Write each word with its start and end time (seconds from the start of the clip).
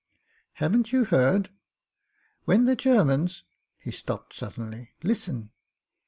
"Haven't 0.53 0.91
you 0.91 1.03
heard? 1.05 1.51
When 2.45 2.65
the 2.65 2.75
Germans" 2.75 3.43
He 3.83 3.91
stopped 3.91 4.33
suddenly. 4.33 4.95
"Listen 5.03 5.51